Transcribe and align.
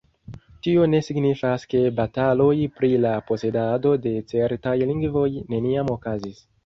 Tio 0.67 0.85
ne 0.93 1.01
signifas 1.07 1.65
ke 1.73 1.81
bataloj 1.99 2.55
pri 2.79 2.89
la 3.03 3.11
posedado 3.29 3.93
de 4.07 4.15
certaj 4.33 4.75
lingvoj 4.93 5.29
neniam 5.53 5.93
okazis 5.99 6.43